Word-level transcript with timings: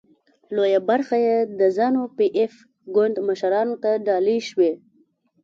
لویه 0.55 0.79
برخه 0.89 1.15
یې 1.25 1.37
د 1.59 1.61
زانو 1.77 2.03
پي 2.15 2.27
ایف 2.37 2.53
ګوند 2.95 3.15
مشرانو 3.27 3.75
ته 3.83 3.91
ډالۍ 4.05 4.39
شوې. 4.49 4.71